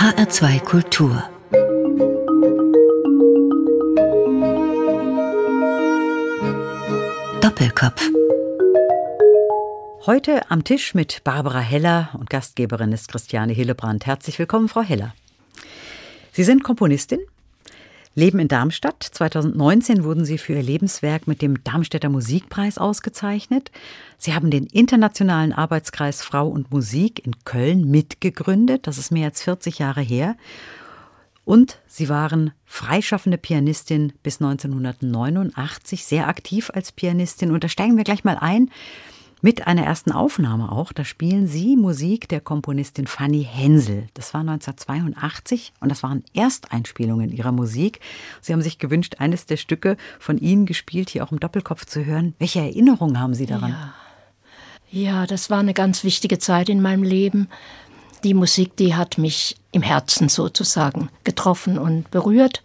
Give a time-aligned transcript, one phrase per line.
[0.00, 1.22] HR2 Kultur
[7.42, 8.08] Doppelkopf
[10.06, 14.06] Heute am Tisch mit Barbara Heller und Gastgeberin ist Christiane Hillebrand.
[14.06, 15.14] Herzlich willkommen, Frau Heller.
[16.32, 17.20] Sie sind Komponistin,
[18.14, 19.02] leben in Darmstadt.
[19.02, 23.70] 2019 wurden Sie für Ihr Lebenswerk mit dem Darmstädter Musikpreis ausgezeichnet.
[24.18, 28.86] Sie haben den Internationalen Arbeitskreis Frau und Musik in Köln mitgegründet.
[28.86, 30.36] Das ist mehr als 40 Jahre her.
[31.44, 37.50] Und Sie waren freischaffende Pianistin bis 1989, sehr aktiv als Pianistin.
[37.50, 38.70] Und da steigen wir gleich mal ein
[39.42, 40.92] mit einer ersten Aufnahme auch.
[40.92, 44.06] Da spielen Sie Musik der Komponistin Fanny Hensel.
[44.14, 48.00] Das war 1982 und das waren Ersteinspielungen Ihrer Musik.
[48.40, 52.04] Sie haben sich gewünscht, eines der Stücke von Ihnen gespielt, hier auch im Doppelkopf zu
[52.04, 52.34] hören.
[52.38, 53.70] Welche Erinnerungen haben Sie daran?
[54.90, 55.02] Ja.
[55.02, 57.48] ja, das war eine ganz wichtige Zeit in meinem Leben.
[58.24, 62.62] Die Musik, die hat mich im Herzen sozusagen getroffen und berührt.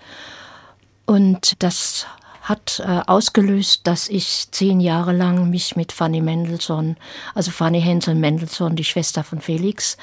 [1.06, 2.08] Und das
[2.46, 6.96] hat äh, ausgelöst, dass ich zehn Jahre lang mich mit Fanny Mendelssohn,
[7.34, 9.98] also Fanny Hensel Mendelssohn, die Schwester von Felix,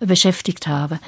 [0.00, 1.00] äh, beschäftigt habe.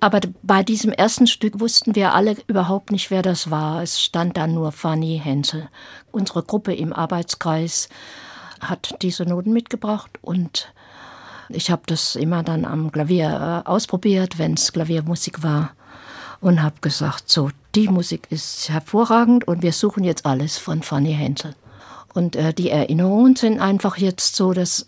[0.00, 3.82] Aber bei diesem ersten Stück wussten wir alle überhaupt nicht, wer das war.
[3.82, 5.68] Es stand dann nur Fanny Hensel.
[6.10, 7.90] Unsere Gruppe im Arbeitskreis
[8.60, 10.72] hat diese Noten mitgebracht und
[11.50, 15.72] ich habe das immer dann am Klavier äh, ausprobiert, wenn es Klaviermusik war
[16.40, 21.14] und habe gesagt, so, die Musik ist hervorragend und wir suchen jetzt alles von Fanny
[21.14, 21.54] Hensel.
[22.14, 24.86] Und äh, die Erinnerungen sind einfach jetzt so, dass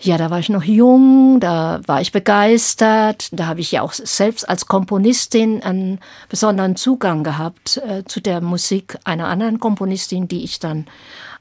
[0.00, 3.92] ja, da war ich noch jung, da war ich begeistert, da habe ich ja auch
[3.92, 10.42] selbst als Komponistin einen besonderen Zugang gehabt äh, zu der Musik einer anderen Komponistin, die
[10.42, 10.86] ich dann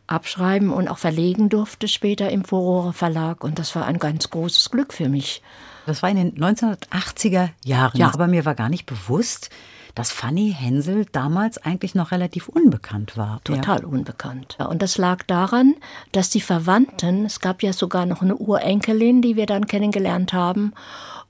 [0.06, 4.70] abschreiben und auch verlegen durfte später im Furore Verlag und das war ein ganz großes
[4.70, 5.42] Glück für mich.
[5.88, 7.98] Das war in den 1980er Jahren.
[7.98, 8.14] Ja.
[8.14, 9.50] Aber mir war gar nicht bewusst,
[9.96, 13.42] dass Fanny Hensel damals eigentlich noch relativ unbekannt war.
[13.44, 13.88] Total ja.
[13.88, 14.58] unbekannt.
[14.60, 15.76] Und das lag daran,
[16.12, 20.74] dass die Verwandten, es gab ja sogar noch eine Urenkelin, die wir dann kennengelernt haben,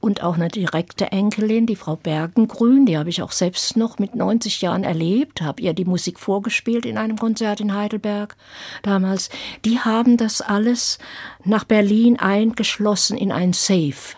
[0.01, 4.15] und auch eine direkte Enkelin, die Frau Bergengrün, die habe ich auch selbst noch mit
[4.15, 8.35] 90 Jahren erlebt, habe ihr die Musik vorgespielt in einem Konzert in Heidelberg
[8.81, 9.29] damals.
[9.63, 10.97] Die haben das alles
[11.45, 14.15] nach Berlin eingeschlossen in ein Safe.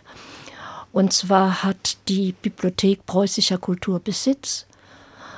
[0.94, 4.68] Und zwar hat die Bibliothek preußischer Kulturbesitz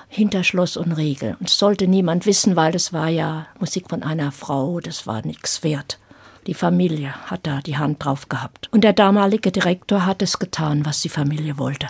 [0.09, 1.37] hinter Schloss und Riegel.
[1.39, 5.63] Und sollte niemand wissen, weil das war ja Musik von einer Frau, das war nichts
[5.63, 5.97] wert.
[6.45, 8.69] Die Familie hat da die Hand drauf gehabt.
[8.71, 11.87] Und der damalige Direktor hat es getan, was die Familie wollte.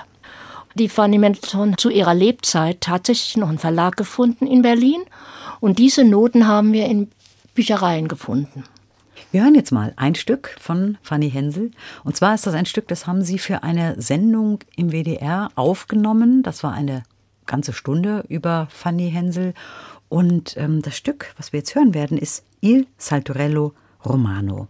[0.76, 5.02] Die Fanny Mendelssohn zu ihrer Lebzeit tatsächlich noch einen Verlag gefunden in Berlin.
[5.60, 7.10] Und diese Noten haben wir in
[7.56, 8.64] Büchereien gefunden.
[9.36, 11.72] Wir hören jetzt mal ein Stück von Fanny Hensel.
[12.06, 16.42] Und zwar ist das ein Stück, das haben Sie für eine Sendung im WDR aufgenommen.
[16.42, 17.04] Das war eine
[17.46, 19.54] ganze Stunde über Fanny Hensel.
[20.08, 23.74] Und ähm, das Stück, was wir jetzt hören werden, ist Il Saltorello
[24.06, 24.70] Romano.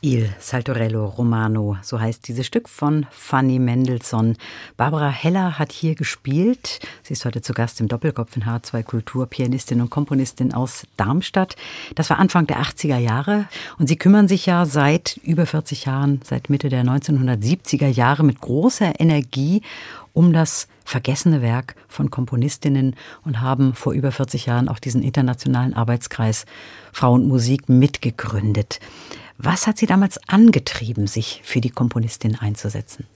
[0.00, 4.38] Spiel, Saltorello Romano, so heißt dieses Stück von Fanny Mendelssohn.
[4.78, 6.80] Barbara Heller hat hier gespielt.
[7.02, 11.54] Sie ist heute zu Gast im Doppelkopf in H2 Kultur, Pianistin und Komponistin aus Darmstadt.
[11.96, 13.44] Das war Anfang der 80er Jahre
[13.78, 18.40] und Sie kümmern sich ja seit über 40 Jahren, seit Mitte der 1970er Jahre mit
[18.40, 19.60] großer Energie
[20.14, 22.96] um das vergessene Werk von Komponistinnen
[23.26, 26.46] und haben vor über 40 Jahren auch diesen internationalen Arbeitskreis
[26.90, 28.80] Frau und Musik mitgegründet.
[29.42, 33.06] Was hat Sie damals angetrieben, sich für die Komponistin einzusetzen?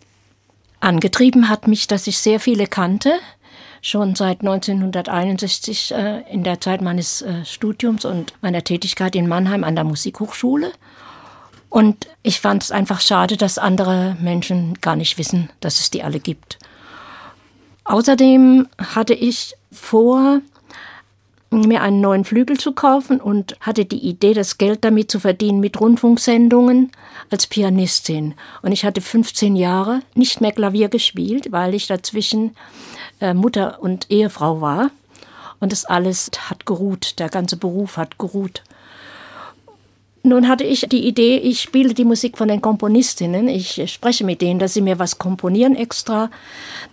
[0.81, 3.13] Angetrieben hat mich, dass ich sehr viele kannte,
[3.83, 9.65] schon seit 1961 äh, in der Zeit meines äh, Studiums und meiner Tätigkeit in Mannheim
[9.65, 10.73] an der Musikhochschule.
[11.69, 16.03] Und ich fand es einfach schade, dass andere Menschen gar nicht wissen, dass es die
[16.03, 16.59] alle gibt.
[17.85, 20.41] Außerdem hatte ich vor,
[21.63, 25.61] mir einen neuen Flügel zu kaufen und hatte die Idee, das Geld damit zu verdienen
[25.61, 26.93] mit Rundfunksendungen
[27.31, 28.35] als Pianistin.
[28.63, 32.57] Und ich hatte 15 Jahre nicht mehr Klavier gespielt, weil ich dazwischen
[33.21, 34.91] äh, Mutter und Ehefrau war.
[35.61, 38.63] Und das alles hat geruht, der ganze Beruf hat geruht.
[40.23, 44.41] Nun hatte ich die Idee, ich spiele die Musik von den Komponistinnen, ich spreche mit
[44.41, 46.31] denen, dass sie mir was komponieren extra,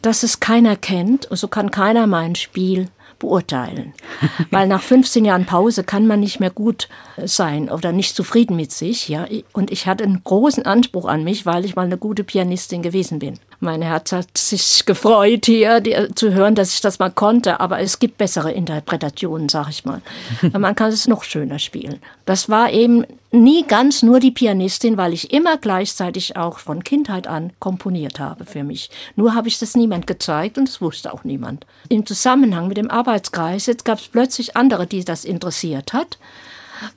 [0.01, 2.89] dass es keiner kennt, und so kann keiner mein Spiel
[3.21, 3.93] beurteilen.
[4.51, 6.89] Weil nach 15 Jahren Pause kann man nicht mehr gut
[7.23, 9.07] sein oder nicht zufrieden mit sich.
[9.07, 9.25] Ja?
[9.53, 13.19] Und ich hatte einen großen Anspruch an mich, weil ich mal eine gute Pianistin gewesen
[13.19, 13.39] bin.
[13.63, 17.59] Mein Herz hat sich gefreut, hier die, zu hören, dass ich das mal konnte.
[17.59, 20.01] Aber es gibt bessere Interpretationen, sag ich mal.
[20.57, 21.99] Man kann es noch schöner spielen.
[22.25, 27.27] Das war eben nie ganz nur die Pianistin, weil ich immer gleichzeitig auch von Kindheit
[27.27, 28.89] an komponiert habe für mich.
[29.15, 31.67] Nur habe ich das niemand gezeigt und das wusste auch niemand.
[31.87, 36.17] Im Zusammenhang mit dem Arbeitskreis, jetzt gab es plötzlich andere, die das interessiert hat.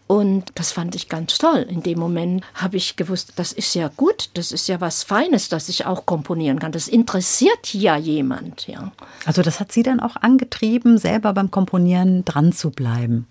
[0.07, 1.67] Und das fand ich ganz toll.
[1.69, 5.49] In dem Moment habe ich gewusst, das ist ja gut, das ist ja was Feines,
[5.49, 6.73] dass ich auch komponieren kann.
[6.73, 8.93] Das interessiert ja jemand, ja.
[9.25, 13.26] Also das hat Sie dann auch angetrieben, selber beim Komponieren dran zu bleiben.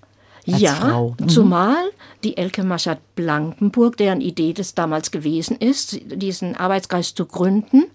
[0.45, 1.15] ja, Frau.
[1.19, 1.29] Mhm.
[1.29, 1.75] zumal
[2.23, 7.85] die Elke Maschert Blankenburg, deren Idee das damals gewesen ist, diesen Arbeitskreis zu gründen,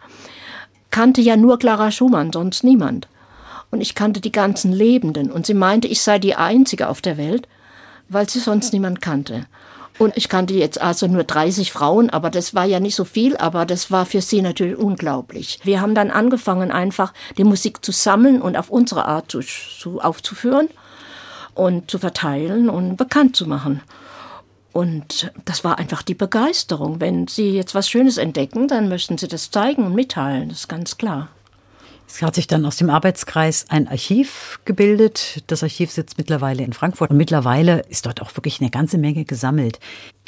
[0.90, 3.08] kannte ja nur Clara Schumann, sonst niemand.
[3.70, 5.30] Und ich kannte die ganzen Lebenden.
[5.30, 7.46] Und sie meinte, ich sei die Einzige auf der Welt,
[8.08, 9.46] weil sie sonst niemand kannte.
[9.98, 13.36] Und ich kannte jetzt also nur 30 Frauen, aber das war ja nicht so viel,
[13.36, 15.58] aber das war für sie natürlich unglaublich.
[15.64, 20.00] Wir haben dann angefangen, einfach die Musik zu sammeln und auf unsere Art zu, zu
[20.00, 20.68] aufzuführen
[21.54, 23.82] und zu verteilen und bekannt zu machen.
[24.72, 27.00] Und das war einfach die Begeisterung.
[27.00, 30.68] Wenn Sie jetzt was Schönes entdecken, dann möchten Sie das zeigen und mitteilen, das ist
[30.68, 31.28] ganz klar.
[32.08, 35.42] Es hat sich dann aus dem Arbeitskreis ein Archiv gebildet.
[35.46, 39.24] Das Archiv sitzt mittlerweile in Frankfurt und mittlerweile ist dort auch wirklich eine ganze Menge
[39.24, 39.78] gesammelt.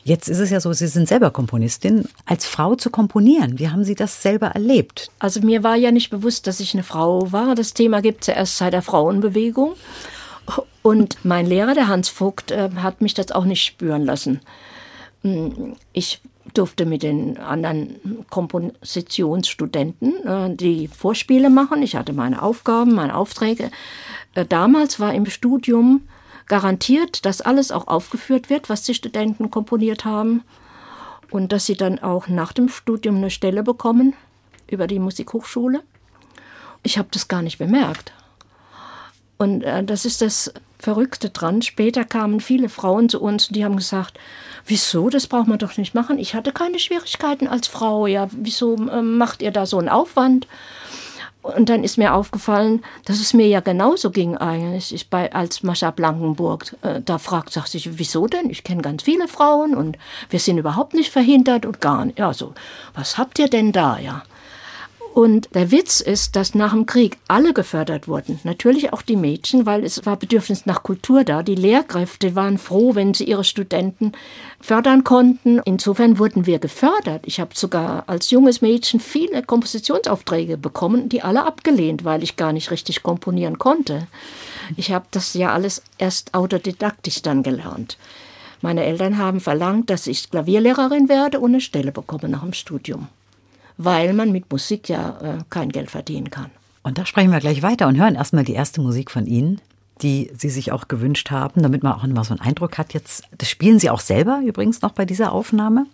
[0.04, 2.06] Jetzt ist es ja so, Sie sind selber Komponistin.
[2.26, 5.10] Als Frau zu komponieren, wie haben Sie das selber erlebt?
[5.18, 7.54] Also mir war ja nicht bewusst, dass ich eine Frau war.
[7.54, 9.74] Das Thema gibt es ja erst seit der Frauenbewegung.
[10.82, 14.40] Und mein Lehrer, der Hans Vogt, äh, hat mich das auch nicht spüren lassen.
[15.22, 16.20] Hm, ich
[16.54, 21.82] durfte mit den anderen Kompositionsstudenten äh, die Vorspiele machen.
[21.82, 23.70] Ich hatte meine Aufgaben, meine Aufträge.
[24.34, 26.02] Äh, damals war im Studium
[26.46, 30.42] garantiert, dass alles auch aufgeführt wird, was die Studenten komponiert haben.
[31.30, 34.14] Und dass sie dann auch nach dem Studium eine Stelle bekommen
[34.66, 35.82] über die Musikhochschule.
[36.82, 38.12] Ich habe das gar nicht bemerkt.
[39.38, 41.62] Und äh, das ist das Verrückte dran.
[41.62, 44.18] Später kamen viele Frauen zu uns und die haben gesagt,
[44.66, 46.18] wieso, das braucht man doch nicht machen.
[46.18, 48.06] Ich hatte keine Schwierigkeiten als Frau.
[48.06, 50.46] Ja, wieso äh, macht ihr da so einen Aufwand?
[51.42, 54.94] Und dann ist mir aufgefallen, dass es mir ja genauso ging eigentlich.
[54.94, 58.50] Ich bei, als Mascha Blankenburg äh, da fragt, sagt sich, wieso denn?
[58.50, 59.96] Ich kenne ganz viele Frauen und
[60.28, 62.18] wir sind überhaupt nicht verhindert und gar nicht.
[62.18, 62.52] Ja, so,
[62.94, 64.22] was habt ihr denn da, ja?
[65.12, 68.38] Und der Witz ist, dass nach dem Krieg alle gefördert wurden.
[68.44, 71.42] Natürlich auch die Mädchen, weil es war Bedürfnis nach Kultur da.
[71.42, 74.12] Die Lehrkräfte waren froh, wenn sie ihre Studenten
[74.60, 75.60] fördern konnten.
[75.64, 77.22] Insofern wurden wir gefördert.
[77.26, 82.52] Ich habe sogar als junges Mädchen viele Kompositionsaufträge bekommen, die alle abgelehnt, weil ich gar
[82.52, 84.06] nicht richtig komponieren konnte.
[84.76, 87.98] Ich habe das ja alles erst autodidaktisch dann gelernt.
[88.62, 93.08] Meine Eltern haben verlangt, dass ich Klavierlehrerin werde und eine Stelle bekomme nach dem Studium
[93.82, 96.50] weil man mit Musik ja äh, kein Geld verdienen kann.
[96.82, 99.60] Und da sprechen wir gleich weiter und hören erstmal die erste Musik von Ihnen,
[100.02, 102.92] die Sie sich auch gewünscht haben, damit man auch immer so einen Eindruck hat.
[102.92, 105.86] Jetzt, das spielen Sie auch selber übrigens noch bei dieser Aufnahme.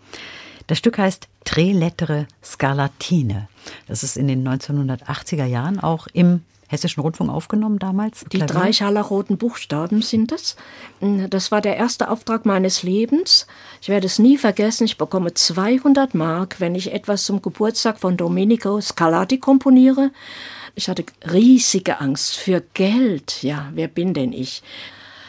[0.67, 3.49] Das Stück heißt Tre lettere Scarlatine.
[3.87, 8.25] Das ist in den 1980er Jahren auch im Hessischen Rundfunk aufgenommen damals?
[8.33, 8.47] Die Klavier?
[8.47, 10.57] drei scharlachroten Buchstaben sind das.
[11.01, 13.47] Das war der erste Auftrag meines Lebens.
[13.81, 14.85] Ich werde es nie vergessen.
[14.85, 20.11] Ich bekomme 200 Mark, wenn ich etwas zum Geburtstag von Domenico Scarlatti komponiere.
[20.75, 23.43] Ich hatte riesige Angst für Geld.
[23.43, 24.63] Ja, wer bin denn ich?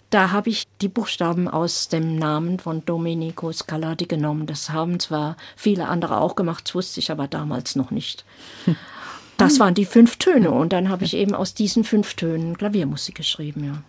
[0.10, 4.48] Da habe ich die Buchstaben aus dem Namen von Domenico Scarlatti genommen.
[4.48, 8.26] Das haben zwar viele andere auch gemacht, das wusste ich aber damals noch nicht.
[9.38, 13.16] Das waren die fünf Töne und dann habe ich eben aus diesen fünf Tönen Klaviermusik
[13.16, 13.84] geschrieben, ja.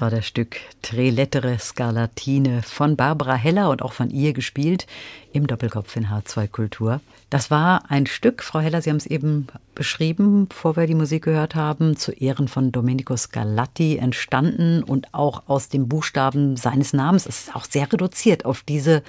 [0.00, 4.86] Das war das Stück Tre Lettere Scarlatine von Barbara Heller und auch von ihr gespielt
[5.34, 7.02] im Doppelkopf in H2 Kultur.
[7.28, 11.24] Das war ein Stück, Frau Heller, Sie haben es eben beschrieben, bevor wir die Musik
[11.24, 17.26] gehört haben, zu Ehren von Domenico Scarlatti entstanden und auch aus dem Buchstaben seines Namens.
[17.26, 19.02] Es ist auch sehr reduziert auf diese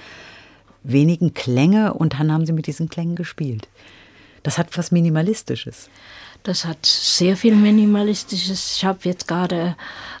[0.82, 3.66] wenigen Klänge und dann haben Sie mit diesen Klängen gespielt.
[4.42, 5.88] Das hat was Minimalistisches.
[6.42, 8.76] Das hat sehr viel Minimalistisches.
[8.76, 9.76] Ich habe jetzt gerade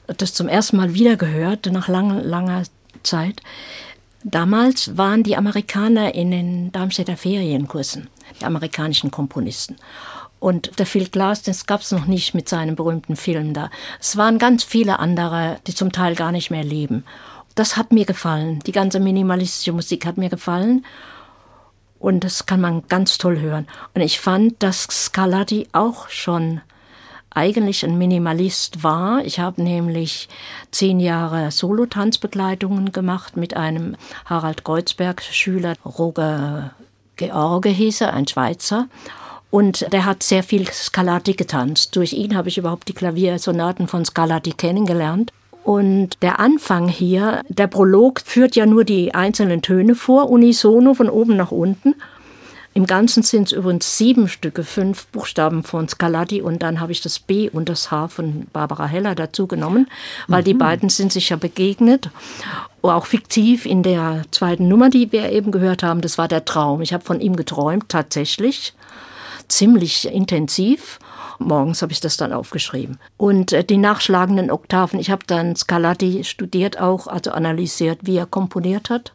[0.06, 2.62] das zum ersten Mal wieder gehört, nach langer, langer
[3.02, 3.42] Zeit.
[4.24, 8.08] Damals waren die Amerikaner in den Darmstädter Ferienkursen,
[8.40, 9.76] die amerikanischen Komponisten.
[10.38, 13.70] Und der Phil Glass, das gab es noch nicht mit seinem berühmten Film da.
[14.00, 17.04] Es waren ganz viele andere, die zum Teil gar nicht mehr leben.
[17.54, 18.60] Das hat mir gefallen.
[18.60, 20.84] Die ganze minimalistische Musik hat mir gefallen.
[22.02, 23.68] Und das kann man ganz toll hören.
[23.94, 26.60] Und ich fand, dass Scarlatti auch schon
[27.30, 29.24] eigentlich ein Minimalist war.
[29.24, 30.28] Ich habe nämlich
[30.72, 36.72] zehn Jahre Solo-Tanzbegleitungen gemacht mit einem Harald Kreuzberg-Schüler, Roger
[37.14, 38.88] George hieß er, ein Schweizer.
[39.52, 41.94] Und der hat sehr viel Scarlatti getanzt.
[41.94, 45.32] Durch ihn habe ich überhaupt die Klaviersonaten von Scarlatti kennengelernt.
[45.64, 51.08] Und der Anfang hier, der Prolog führt ja nur die einzelnen Töne vor, unisono von
[51.08, 51.94] oben nach unten.
[52.74, 57.02] Im Ganzen sind es übrigens sieben Stücke, fünf Buchstaben von Scarlatti und dann habe ich
[57.02, 59.88] das B und das H von Barbara Heller dazu genommen,
[60.26, 60.46] weil mhm.
[60.46, 62.08] die beiden sind sich ja begegnet.
[62.80, 66.80] Auch fiktiv in der zweiten Nummer, die wir eben gehört haben, das war der Traum.
[66.80, 68.72] Ich habe von ihm geträumt, tatsächlich,
[69.48, 70.98] ziemlich intensiv.
[71.46, 72.98] Morgens habe ich das dann aufgeschrieben.
[73.16, 78.26] Und äh, die nachschlagenden Oktaven, ich habe dann Scarlatti studiert auch, also analysiert, wie er
[78.26, 79.12] komponiert hat.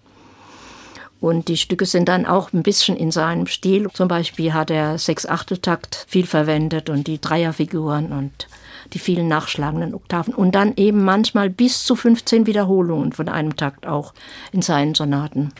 [1.19, 3.87] Und die Stücke sind dann auch ein bisschen in seinem Stil.
[3.91, 8.47] Zum Beispiel hat er Sechs-Achteltakt viel verwendet und die Dreierfiguren und
[8.93, 10.33] die vielen nachschlagenden Oktaven.
[10.33, 14.13] Und dann eben manchmal bis zu 15 Wiederholungen von einem Takt auch
[14.51, 15.53] in seinen Sonaten.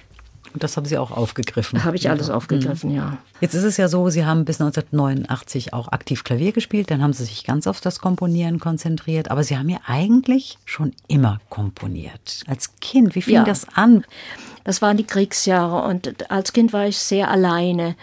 [0.57, 1.83] Und das haben Sie auch aufgegriffen.
[1.83, 2.95] Habe ich alles aufgegriffen, mhm.
[2.95, 3.17] ja.
[3.41, 7.13] Jetzt ist es ja so, Sie haben bis 1989 auch aktiv Klavier gespielt, dann haben
[7.13, 12.41] Sie sich ganz auf das Komponieren konzentriert, aber Sie haben ja eigentlich schon immer komponiert.
[12.47, 13.43] Als Kind, wie fing ja.
[13.43, 14.03] das an?
[14.63, 17.95] Das waren die Kriegsjahre und als Kind war ich sehr alleine.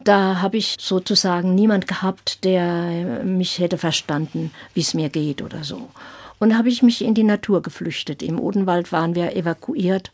[0.00, 5.64] Da habe ich sozusagen niemand gehabt, der mich hätte verstanden, wie es mir geht oder
[5.64, 5.88] so.
[6.38, 8.22] Und habe ich mich in die Natur geflüchtet.
[8.22, 10.10] Im Odenwald waren wir evakuiert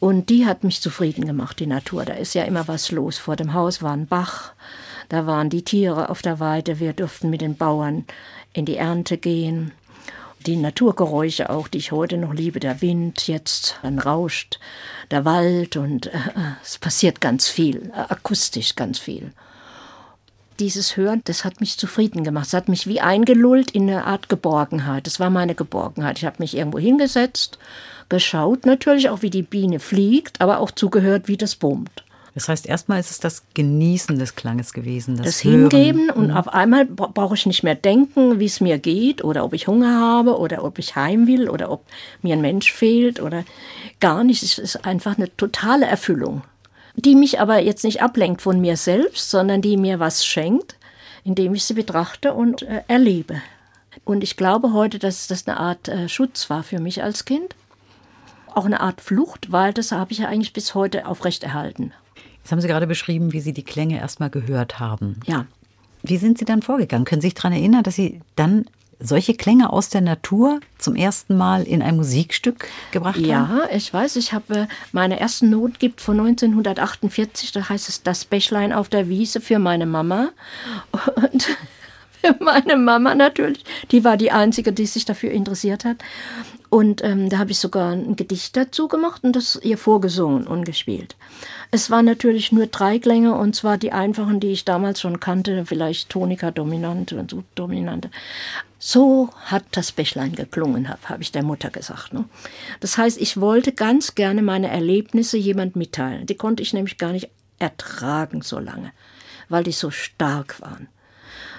[0.00, 2.06] und die hat mich zufrieden gemacht, die Natur.
[2.06, 3.18] Da ist ja immer was los.
[3.18, 4.54] Vor dem Haus war ein Bach,
[5.10, 6.80] da waren die Tiere auf der Weide.
[6.80, 8.06] Wir durften mit den Bauern
[8.54, 9.72] in die Ernte gehen.
[10.46, 14.58] Die Naturgeräusche auch, die ich heute noch liebe, der Wind jetzt, dann rauscht
[15.10, 19.32] der Wald und äh, äh es passiert ganz viel, äh, akustisch ganz viel.
[20.60, 22.46] Dieses Hören, das hat mich zufrieden gemacht.
[22.46, 25.06] Es hat mich wie eingelullt in eine Art Geborgenheit.
[25.06, 26.18] Das war meine Geborgenheit.
[26.18, 27.58] Ich habe mich irgendwo hingesetzt
[28.10, 32.04] geschaut, natürlich auch, wie die Biene fliegt, aber auch zugehört, wie das boomt.
[32.34, 35.16] Das heißt, erstmal ist es das Genießen des Klanges gewesen.
[35.16, 36.36] Das, das Hingeben und mhm.
[36.36, 39.98] auf einmal brauche ich nicht mehr denken, wie es mir geht oder ob ich Hunger
[39.98, 41.84] habe oder ob ich heim will oder ob
[42.22, 43.44] mir ein Mensch fehlt oder
[43.98, 44.42] gar nicht.
[44.42, 46.42] Es ist einfach eine totale Erfüllung,
[46.94, 50.76] die mich aber jetzt nicht ablenkt von mir selbst, sondern die mir was schenkt,
[51.24, 53.42] indem ich sie betrachte und äh, erlebe.
[54.04, 57.56] Und ich glaube heute, dass das eine Art äh, Schutz war für mich als Kind
[58.56, 61.92] auch eine Art Flucht, weil das habe ich ja eigentlich bis heute aufrechterhalten.
[62.42, 65.20] Jetzt haben Sie gerade beschrieben, wie Sie die Klänge erstmal gehört haben.
[65.26, 65.46] Ja.
[66.02, 67.04] Wie sind Sie dann vorgegangen?
[67.04, 68.64] Können Sie sich daran erinnern, dass Sie dann
[69.00, 73.26] solche Klänge aus der Natur zum ersten Mal in ein Musikstück gebracht haben?
[73.26, 78.24] Ja, ich weiß, ich habe meine ersten Noten gibt von 1948, da heißt es das
[78.24, 80.30] Bächlein auf der Wiese für meine Mama.
[81.16, 81.48] Und
[82.40, 85.98] meine Mama natürlich, die war die Einzige, die sich dafür interessiert hat.
[86.70, 90.64] Und ähm, da habe ich sogar ein Gedicht dazu gemacht und das ihr vorgesungen und
[90.64, 91.16] gespielt.
[91.72, 95.66] Es waren natürlich nur drei Klänge und zwar die einfachen, die ich damals schon kannte,
[95.66, 98.10] vielleicht Tonika Dominante und Subdominante.
[98.78, 102.12] So hat das Bächlein geklungen, habe hab ich der Mutter gesagt.
[102.12, 102.24] Ne?
[102.78, 106.26] Das heißt, ich wollte ganz gerne meine Erlebnisse jemand mitteilen.
[106.26, 108.92] Die konnte ich nämlich gar nicht ertragen so lange,
[109.48, 110.88] weil die so stark waren.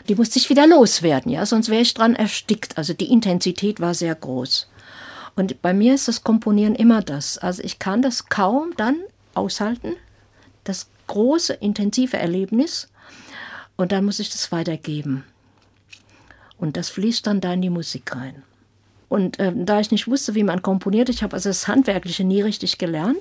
[0.09, 2.77] Die musste ich wieder loswerden, ja, sonst wäre ich dran erstickt.
[2.77, 4.67] Also die Intensität war sehr groß.
[5.35, 7.37] Und bei mir ist das Komponieren immer das.
[7.37, 8.97] Also ich kann das kaum dann
[9.33, 9.95] aushalten,
[10.63, 12.89] das große, intensive Erlebnis,
[13.81, 15.23] und dann muss ich das weitergeben.
[16.57, 18.43] Und das fließt dann da in die Musik rein.
[19.09, 22.41] Und äh, da ich nicht wusste, wie man komponiert, ich habe also das Handwerkliche nie
[22.41, 23.17] richtig gelernt,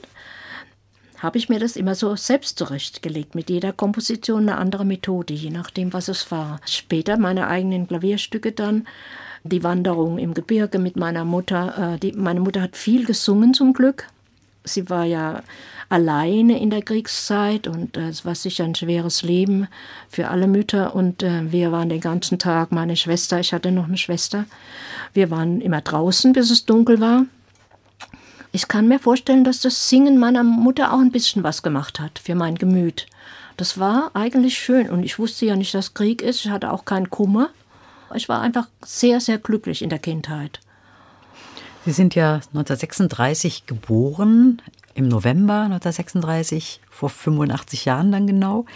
[1.21, 3.35] habe ich mir das immer so selbst zurechtgelegt.
[3.35, 6.61] Mit jeder Komposition eine andere Methode, je nachdem, was es war.
[6.67, 8.87] Später meine eigenen Klavierstücke dann
[9.45, 11.95] die Wanderung im Gebirge mit meiner Mutter.
[11.95, 14.07] Äh, die, meine Mutter hat viel gesungen zum Glück.
[14.65, 15.43] Sie war ja
[15.89, 19.69] alleine in der Kriegszeit und äh, es war sicher ein schweres Leben
[20.09, 20.95] für alle Mütter.
[20.95, 24.47] Und äh, wir waren den ganzen Tag, meine Schwester, ich hatte noch eine Schwester,
[25.13, 27.27] wir waren immer draußen, bis es dunkel war.
[28.53, 32.19] Ich kann mir vorstellen, dass das Singen meiner Mutter auch ein bisschen was gemacht hat
[32.19, 33.07] für mein Gemüt.
[33.57, 36.45] Das war eigentlich schön und ich wusste ja nicht, dass Krieg ist.
[36.45, 37.51] Ich hatte auch keinen Kummer.
[38.15, 40.61] Ich war einfach sehr, sehr glücklich in der Kindheit.
[41.85, 44.61] Sie sind ja 1936 geboren,
[44.95, 48.67] im November 1936, vor 85 Jahren dann genau,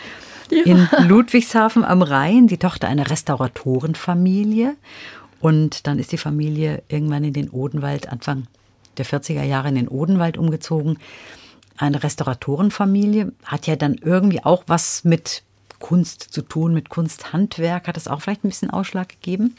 [0.51, 0.63] ja.
[0.65, 4.77] in Ludwigshafen am Rhein, die Tochter einer Restauratorenfamilie.
[5.41, 8.47] Und dann ist die Familie irgendwann in den Odenwald, Anfang
[8.99, 10.99] der 40er Jahre in den Odenwald umgezogen.
[11.77, 15.43] Eine Restauratorenfamilie hat ja dann irgendwie auch was mit
[15.79, 17.89] Kunst zu tun, mit Kunsthandwerk.
[17.89, 19.57] Hat das auch vielleicht ein bisschen Ausschlag gegeben?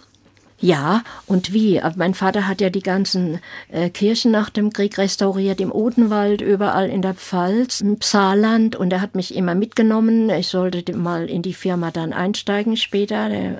[0.62, 1.82] Ja, und wie?
[1.98, 3.40] Mein Vater hat ja die ganzen
[3.70, 8.78] äh, Kirchen nach dem Krieg restauriert, im Odenwald, überall in der Pfalz, im Saarland.
[8.78, 10.30] Und er hat mich immer mitgenommen.
[10.30, 13.30] Ich sollte mal in die Firma dann einsteigen später.
[13.30, 13.60] Er,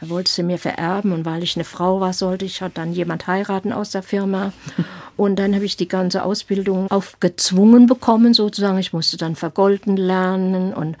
[0.00, 1.12] er wollte sie mir vererben.
[1.12, 4.52] Und weil ich eine Frau war, sollte ich dann jemand heiraten aus der Firma.
[5.16, 8.78] Und dann habe ich die ganze Ausbildung aufgezwungen bekommen, sozusagen.
[8.78, 10.96] Ich musste dann vergolden lernen und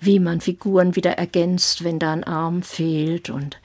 [0.00, 3.58] wie man Figuren wieder ergänzt, wenn da ein Arm fehlt und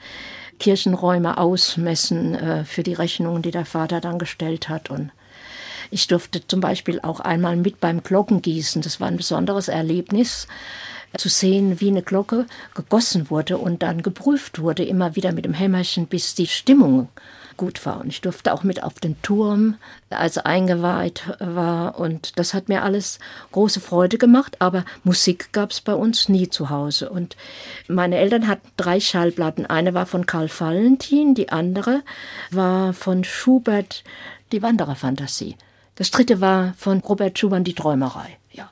[0.60, 4.90] Kirchenräume ausmessen äh, für die Rechnungen, die der Vater dann gestellt hat.
[4.90, 5.10] Und
[5.90, 8.82] ich durfte zum Beispiel auch einmal mit beim Glockengießen.
[8.82, 10.46] Das war ein besonderes Erlebnis
[11.16, 15.54] zu sehen, wie eine Glocke gegossen wurde und dann geprüft wurde, immer wieder mit dem
[15.54, 17.08] Hämmerchen, bis die Stimmung
[17.60, 18.00] gut war.
[18.00, 19.76] Und ich durfte auch mit auf den Turm,
[20.08, 21.98] als er eingeweiht war.
[21.98, 23.18] Und das hat mir alles
[23.52, 24.56] große Freude gemacht.
[24.60, 27.10] Aber Musik gab es bei uns nie zu Hause.
[27.10, 27.36] Und
[27.86, 29.66] meine Eltern hatten drei Schallplatten.
[29.66, 32.00] Eine war von Karl Valentin, die andere
[32.50, 34.04] war von Schubert,
[34.52, 35.56] die Wandererfantasie.
[35.96, 38.38] Das dritte war von Robert Schumann, die Träumerei.
[38.52, 38.70] Ja.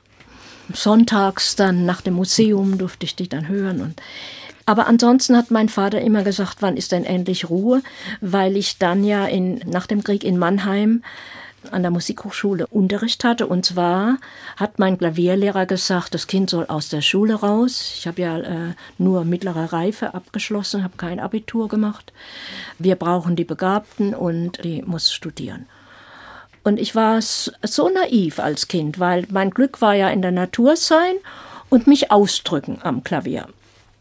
[0.73, 4.01] Sonntags dann nach dem Museum durfte ich die dann hören und
[4.69, 7.81] aber ansonsten hat mein Vater immer gesagt, wann ist denn endlich Ruhe,
[8.21, 11.01] weil ich dann ja in, nach dem Krieg in Mannheim
[11.71, 13.47] an der Musikhochschule Unterricht hatte.
[13.47, 14.17] Und zwar
[14.57, 17.95] hat mein Klavierlehrer gesagt, das Kind soll aus der Schule raus.
[17.97, 22.13] Ich habe ja äh, nur mittlere Reife abgeschlossen, habe kein Abitur gemacht.
[22.77, 25.65] Wir brauchen die Begabten und die muss studieren.
[26.63, 30.75] Und ich war so naiv als Kind, weil mein Glück war ja in der Natur
[30.75, 31.15] sein
[31.69, 33.47] und mich ausdrücken am Klavier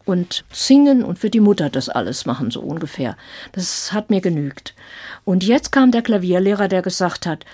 [0.08, 3.16] und singen und für die Mutter das alles machen, so ungefähr.
[3.52, 4.74] Das hat mir genügt.
[5.24, 7.44] Und jetzt kam der Klavierlehrer, der gesagt hat,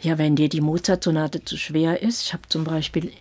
[0.00, 3.12] ja, wenn dir die Mozart-Sonate zu schwer ist, ich habe zum Beispiel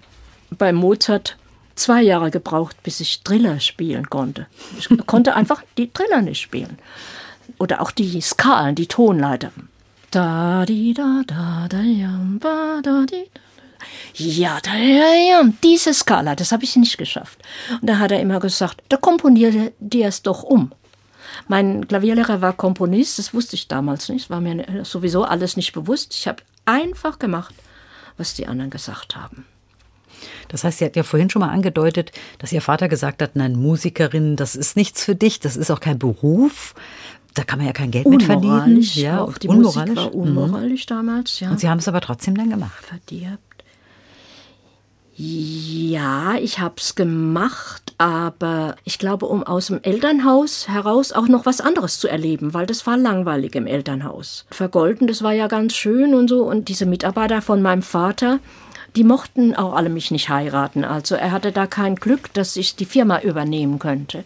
[0.52, 1.36] bei Mozart
[1.76, 4.48] zwei Jahre gebraucht, bis ich Triller spielen konnte.
[4.80, 6.78] Ich konnte einfach die Triller nicht spielen.
[7.60, 9.52] Oder auch die Skalen, die Tonleiter.
[10.12, 13.42] Da, di, da, da, da, ja, ba, da, di, da.
[14.14, 17.40] Ja, da, ja, ja, diese Skala, das habe ich nicht geschafft.
[17.82, 20.72] Und da hat er immer gesagt, da komponiere dir es doch um.
[21.48, 26.14] Mein Klavierlehrer war Komponist, das wusste ich damals nicht, war mir sowieso alles nicht bewusst.
[26.14, 27.54] Ich habe einfach gemacht,
[28.18, 29.46] was die anderen gesagt haben.
[30.48, 33.54] Das heißt, sie hat ja vorhin schon mal angedeutet, dass ihr Vater gesagt hat, nein,
[33.54, 36.74] Musikerin, das ist nichts für dich, das ist auch kein Beruf.
[37.34, 38.82] Da kann man ja kein Geld mit verdienen.
[38.82, 39.96] Ja, auch die unmoralisch.
[39.96, 40.90] Musik war unmoralisch mhm.
[40.90, 41.52] damals, ja.
[41.52, 42.84] Und Sie haben es aber trotzdem dann gemacht.
[42.84, 43.44] Verdirbt.
[45.20, 51.48] Ja, ich habe es gemacht, aber ich glaube, um aus dem Elternhaus heraus auch noch
[51.48, 54.46] was anderes zu erleben, weil das war langweilig im Elternhaus.
[54.52, 56.44] Vergolden, das war ja ganz schön und so.
[56.44, 58.40] Und diese Mitarbeiter von meinem Vater,
[58.96, 60.84] die mochten auch alle mich nicht heiraten.
[60.84, 64.24] Also er hatte da kein Glück, dass ich die Firma übernehmen könnte.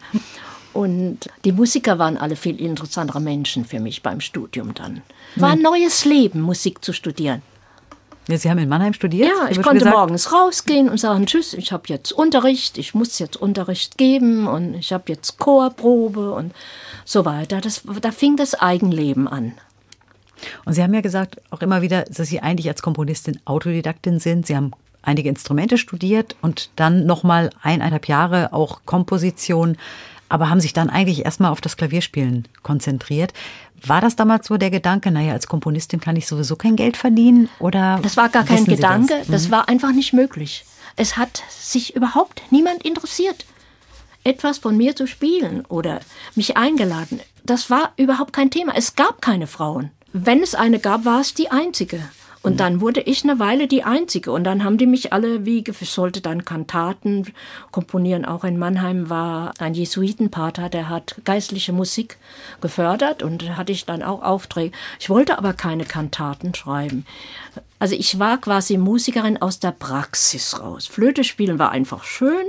[0.73, 5.01] Und die Musiker waren alle viel interessantere Menschen für mich beim Studium dann.
[5.37, 7.41] War ein neues Leben, Musik zu studieren.
[8.27, 9.29] Ja, Sie haben in Mannheim studiert?
[9.29, 9.95] Ja, ich konnte gesagt.
[9.95, 14.75] morgens rausgehen und sagen, tschüss, ich habe jetzt Unterricht, ich muss jetzt Unterricht geben und
[14.75, 16.53] ich habe jetzt Chorprobe und
[17.03, 17.61] so weiter.
[17.61, 19.53] Das, da fing das Eigenleben an.
[20.65, 24.47] Und Sie haben ja gesagt, auch immer wieder, dass Sie eigentlich als Komponistin Autodidaktin sind.
[24.47, 29.77] Sie haben einige Instrumente studiert und dann nochmal eineinhalb Jahre auch Komposition,
[30.29, 33.33] aber haben sich dann eigentlich erstmal auf das Klavierspielen konzentriert.
[33.85, 37.49] War das damals so der Gedanke, naja, als Komponistin kann ich sowieso kein Geld verdienen?
[37.59, 39.27] Oder das war gar kein Gedanke, das?
[39.27, 39.51] das mhm.
[39.51, 40.65] war einfach nicht möglich.
[40.95, 43.45] Es hat sich überhaupt niemand interessiert,
[44.23, 46.01] etwas von mir zu spielen oder
[46.35, 47.19] mich eingeladen.
[47.43, 48.73] Das war überhaupt kein Thema.
[48.75, 49.89] Es gab keine Frauen.
[50.13, 52.01] Wenn es eine gab, war es die einzige.
[52.43, 54.31] Und dann wurde ich eine Weile die Einzige.
[54.31, 57.31] Und dann haben die mich alle, wie ich sollte dann Kantaten
[57.71, 58.25] komponieren.
[58.25, 62.17] Auch in Mannheim war ein Jesuitenpater, der hat geistliche Musik
[62.59, 64.75] gefördert und hatte ich dann auch Aufträge.
[64.99, 67.05] Ich wollte aber keine Kantaten schreiben.
[67.77, 70.87] Also ich war quasi Musikerin aus der Praxis raus.
[70.87, 72.45] Flöte spielen war einfach schön.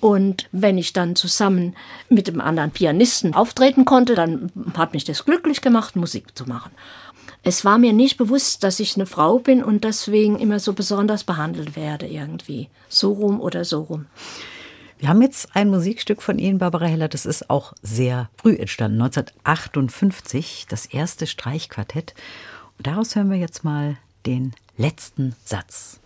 [0.00, 1.76] Und wenn ich dann zusammen
[2.08, 6.70] mit dem anderen Pianisten auftreten konnte, dann hat mich das glücklich gemacht, Musik zu machen.
[7.42, 11.24] Es war mir nicht bewusst, dass ich eine Frau bin und deswegen immer so besonders
[11.24, 12.68] behandelt werde irgendwie.
[12.88, 14.06] So rum oder so rum.
[14.98, 19.00] Wir haben jetzt ein Musikstück von Ihnen, Barbara Heller, das ist auch sehr früh entstanden,
[19.00, 22.14] 1958, das erste Streichquartett.
[22.76, 23.96] Und daraus hören wir jetzt mal
[24.26, 26.00] den letzten Satz.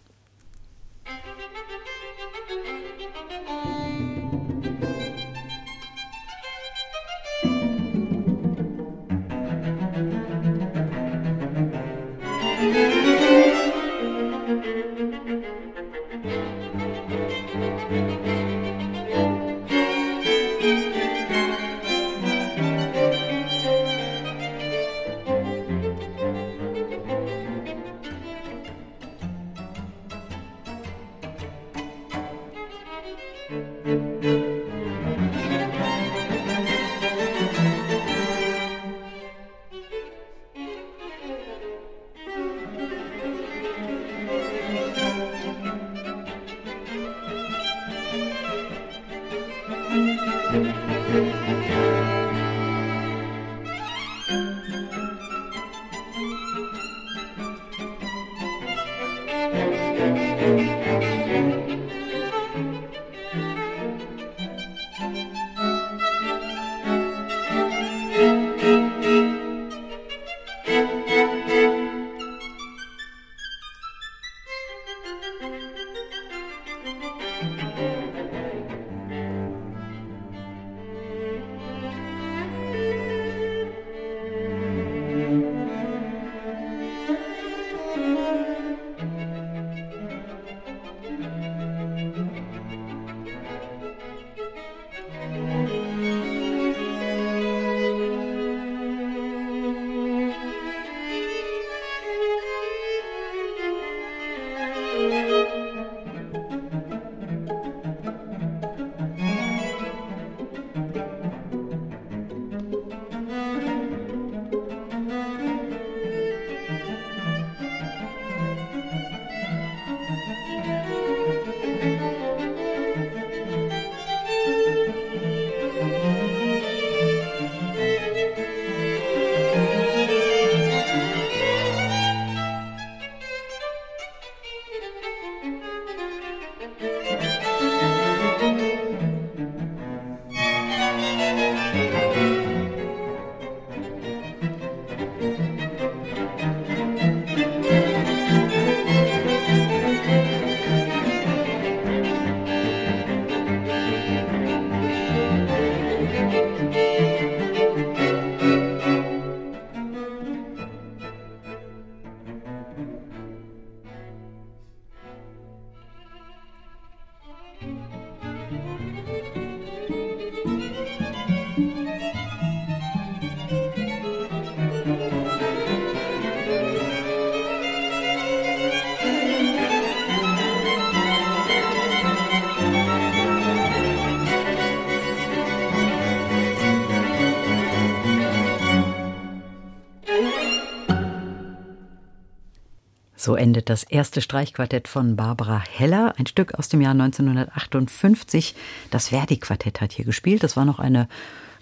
[193.23, 198.57] So endet das erste Streichquartett von Barbara Heller, ein Stück aus dem Jahr 1958.
[198.91, 200.43] Das Verdi-Quartett hat hier gespielt.
[200.43, 201.07] Das war noch eine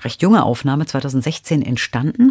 [0.03, 2.31] recht junge Aufnahme, 2016 entstanden.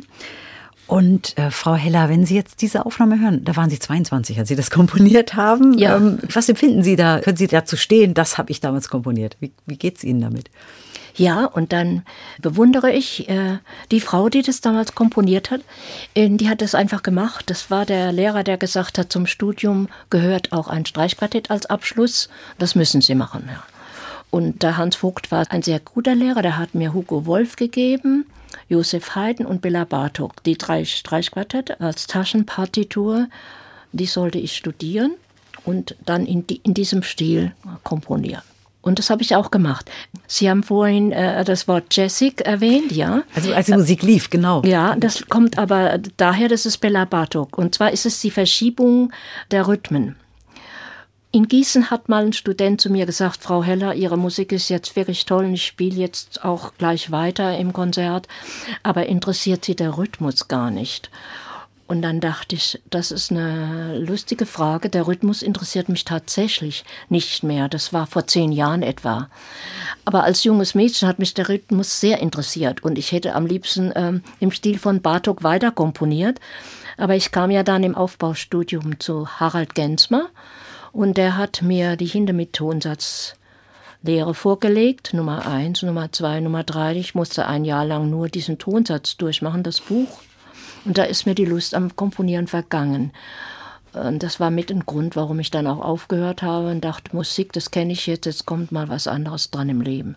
[0.88, 4.50] Und äh, Frau Heller, wenn Sie jetzt diese Aufnahme hören, da waren Sie 22, als
[4.50, 5.78] Sie das komponiert haben.
[5.78, 5.98] Ja.
[5.98, 7.20] Ähm, was empfinden Sie da?
[7.20, 8.16] Können Sie dazu stehen?
[8.16, 9.38] Das habe ich damals komponiert.
[9.40, 10.50] Wie, wie es Ihnen damit?
[11.16, 12.04] Ja, und dann
[12.40, 13.58] bewundere ich äh,
[13.92, 15.62] die Frau, die das damals komponiert hat.
[16.16, 17.50] Äh, die hat das einfach gemacht.
[17.50, 22.30] Das war der Lehrer, der gesagt hat, zum Studium gehört auch ein Streichquartett als Abschluss.
[22.58, 23.50] Das müssen Sie machen.
[23.52, 23.64] Ja.
[24.32, 26.42] Und der Hans Vogt war ein sehr guter Lehrer.
[26.42, 28.26] Der hat mir Hugo Wolf gegeben,
[28.68, 30.44] Josef Haydn und Bela Bartok.
[30.44, 33.28] Die drei Streichquartette als Taschenpartitur.
[33.92, 35.16] Die sollte ich studieren
[35.66, 38.44] und dann in, die, in diesem Stil komponieren.
[38.90, 39.90] Und das habe ich auch gemacht.
[40.28, 43.22] Sie haben vorhin äh, das Wort Jessic erwähnt, ja.
[43.36, 44.64] Also als die Musik lief, genau.
[44.66, 47.58] Ja, das kommt aber daher, das ist Bella Bartok.
[47.58, 49.14] Und zwar ist es die Verschiebung
[49.52, 50.16] der Rhythmen.
[51.32, 54.96] In Gießen hat mal ein Student zu mir gesagt, Frau Heller, Ihre Musik ist jetzt
[54.96, 58.28] wirklich toll und ich spiele jetzt auch gleich weiter im Konzert,
[58.82, 61.12] aber interessiert Sie der Rhythmus gar nicht.
[61.90, 64.92] Und dann dachte ich, das ist eine lustige Frage.
[64.92, 67.68] Der Rhythmus interessiert mich tatsächlich nicht mehr.
[67.68, 69.28] Das war vor zehn Jahren etwa.
[70.06, 73.92] Aber als junges Mädchen hat mich der Rhythmus sehr interessiert und ich hätte am liebsten
[73.96, 76.40] ähm, im Stil von Bartok weiter komponiert.
[76.98, 80.30] Aber ich kam ja dann im Aufbaustudium zu Harald Gensmer
[80.92, 86.96] und der hat mir die Hintermittonsatz-Lehre vorgelegt, Nummer eins, Nummer zwei, Nummer drei.
[86.98, 90.20] Ich musste ein Jahr lang nur diesen Tonsatz durchmachen, das Buch.
[90.90, 93.12] Und da ist mir die Lust am Komponieren vergangen.
[93.94, 97.54] Und das war mit ein Grund, warum ich dann auch aufgehört habe und dachte, Musik,
[97.54, 100.16] das kenne ich jetzt, jetzt kommt mal was anderes dran im Leben.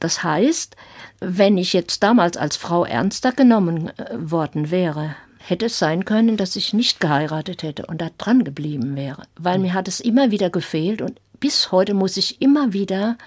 [0.00, 0.74] Das heißt,
[1.20, 6.36] wenn ich jetzt damals als Frau ernster genommen äh, worden wäre, hätte es sein können,
[6.36, 9.22] dass ich nicht geheiratet hätte und da dran geblieben wäre.
[9.38, 13.18] Weil mir hat es immer wieder gefehlt und bis heute muss ich immer wieder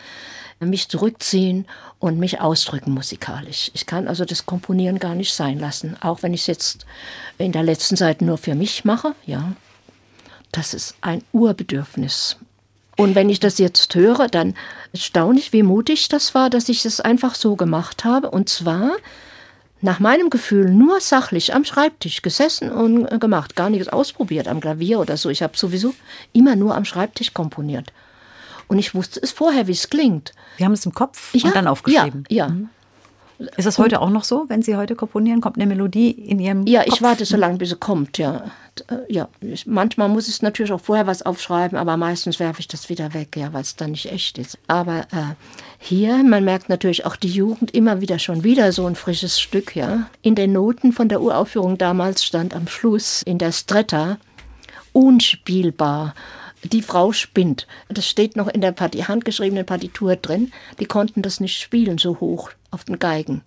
[0.60, 1.65] mich zurückziehen
[2.00, 3.72] und mich ausdrücken musikalisch.
[3.74, 6.86] Ich kann also das Komponieren gar nicht sein lassen, auch wenn ich es jetzt
[7.38, 9.54] in der letzten Zeit nur für mich mache, ja.
[10.52, 12.38] Das ist ein Urbedürfnis.
[12.98, 14.56] Und wenn ich das jetzt höre, dann
[14.93, 18.30] staune ich, wie mutig das war, dass ich es einfach so gemacht habe.
[18.30, 18.91] Und zwar
[19.80, 25.00] nach meinem Gefühl nur sachlich am Schreibtisch gesessen und gemacht, gar nichts ausprobiert am Klavier
[25.00, 25.29] oder so.
[25.29, 25.94] Ich habe sowieso
[26.34, 27.94] immer nur am Schreibtisch komponiert.
[28.70, 30.32] Und ich wusste es vorher, wie es klingt.
[30.58, 32.24] Sie haben es im Kopf ja, und dann aufgeschrieben.
[32.30, 32.50] Ja, ja.
[32.50, 32.70] Mhm.
[33.56, 35.40] Ist das heute auch noch so, wenn Sie heute komponieren?
[35.40, 36.94] Kommt eine Melodie in Ihrem Ja, Kopf?
[36.94, 38.52] ich warte so lange, bis sie kommt, ja.
[38.90, 39.30] Äh, ja,
[39.65, 43.38] manchmal muss ich natürlich auch vorher was aufschreiben, aber meistens werfe ich das wieder weg,
[43.38, 44.58] ja, weil es dann nicht echt ist.
[44.67, 45.36] Aber äh,
[45.78, 49.74] hier, man merkt natürlich auch die Jugend immer wieder schon wieder so ein frisches Stück,
[49.74, 50.10] ja.
[50.22, 54.17] In den Noten von der Uraufführung damals stand am Schluss in der Stretta
[54.92, 56.13] unspielbar
[56.64, 57.68] die Frau spinnt.
[57.88, 60.52] Das steht noch in der Parti handgeschriebenen Partitur drin.
[60.80, 63.44] Die konnten das nicht spielen so hoch auf den Geigen.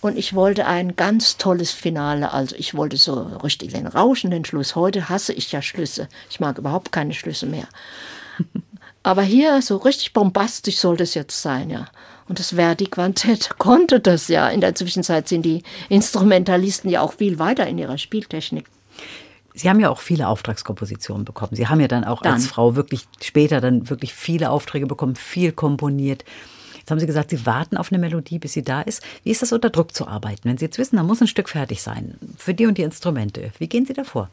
[0.00, 2.32] Und ich wollte ein ganz tolles Finale.
[2.32, 4.76] Also ich wollte so richtig den rauschenden Schluss.
[4.76, 6.08] Heute hasse ich ja Schlüsse.
[6.28, 7.68] Ich mag überhaupt keine Schlüsse mehr.
[9.02, 11.86] Aber hier so richtig bombastisch soll das jetzt sein, ja.
[12.28, 14.48] Und das Verdi-Quantett konnte das ja.
[14.48, 18.66] In der Zwischenzeit sind die Instrumentalisten ja auch viel weiter in ihrer Spieltechnik.
[19.54, 21.54] Sie haben ja auch viele Auftragskompositionen bekommen.
[21.54, 22.34] Sie haben ja dann auch dann.
[22.34, 26.24] als Frau wirklich später dann wirklich viele Aufträge bekommen, viel komponiert.
[26.76, 29.02] Jetzt haben Sie gesagt, Sie warten auf eine Melodie, bis sie da ist.
[29.22, 30.48] Wie ist das unter Druck zu arbeiten?
[30.48, 33.52] Wenn Sie jetzt wissen, da muss ein Stück fertig sein, für die und die Instrumente.
[33.58, 34.28] Wie gehen Sie da vor?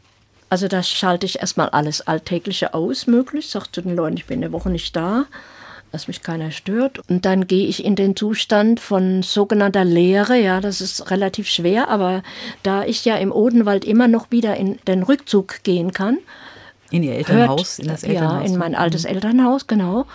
[0.50, 3.52] Also da schalte ich erstmal alles Alltägliche aus, möglichst.
[3.52, 5.26] Sag zu den Leuten, ich bin eine Woche nicht da
[5.92, 6.98] dass mich keiner stört.
[7.08, 10.38] Und dann gehe ich in den Zustand von sogenannter Leere.
[10.38, 12.22] Ja, das ist relativ schwer, aber
[12.62, 16.18] da ich ja im Odenwald immer noch wieder in den Rückzug gehen kann.
[16.90, 18.48] In Ihr Elternhaus, hört, in das Elternhaus?
[18.48, 19.10] Ja, in mein altes mhm.
[19.10, 20.06] Elternhaus, genau.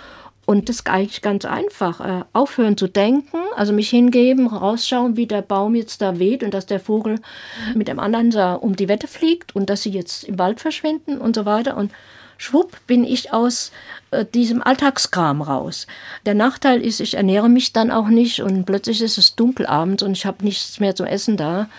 [0.45, 1.99] Und das ist eigentlich ganz einfach.
[1.99, 6.53] Äh, aufhören zu denken, also mich hingeben, rausschauen, wie der Baum jetzt da weht und
[6.53, 7.19] dass der Vogel
[7.75, 11.17] mit dem anderen da um die Wette fliegt und dass sie jetzt im Wald verschwinden
[11.17, 11.75] und so weiter.
[11.75, 11.91] Und
[12.37, 13.71] schwupp bin ich aus
[14.11, 15.87] äh, diesem Alltagskram raus.
[16.25, 20.03] Der Nachteil ist, ich ernähre mich dann auch nicht und plötzlich ist es dunkel abends
[20.03, 21.69] und ich habe nichts mehr zum Essen da.